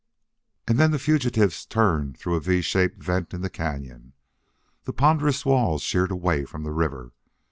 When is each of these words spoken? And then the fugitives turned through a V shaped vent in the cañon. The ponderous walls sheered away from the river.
And 0.67 0.79
then 0.79 0.89
the 0.89 0.97
fugitives 0.97 1.63
turned 1.63 2.17
through 2.17 2.33
a 2.33 2.39
V 2.39 2.63
shaped 2.63 3.03
vent 3.03 3.35
in 3.35 3.41
the 3.41 3.51
cañon. 3.51 4.13
The 4.85 4.93
ponderous 4.93 5.45
walls 5.45 5.83
sheered 5.83 6.09
away 6.09 6.43
from 6.43 6.63
the 6.63 6.71
river. 6.73 7.11